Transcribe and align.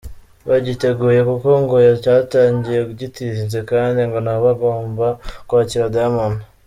bagiteguye 0.49 1.19
kuko 1.29 1.49
ngo 1.61 1.75
cyatangiye 2.03 2.79
gitinze 2.99 3.59
kandi 3.71 3.99
ngo 4.07 4.17
nabagomba 4.25 5.07
kwakira 5.47 5.93
Diamond. 5.95 6.37